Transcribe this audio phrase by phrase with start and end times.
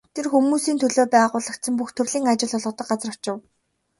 [0.15, 3.37] Тэр хүмүүсийн төлөө байгуулагдсан бүх төрлийн ажил олгодог газарт очив.